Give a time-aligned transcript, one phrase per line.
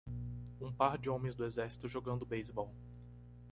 [0.59, 2.73] Um par de homens do exército jogando beisebol.